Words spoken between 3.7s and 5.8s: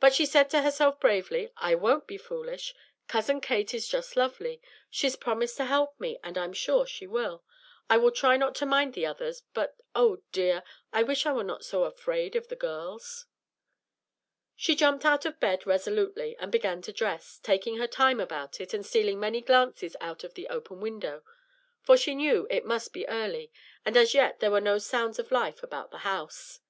is just lovely; she's promised to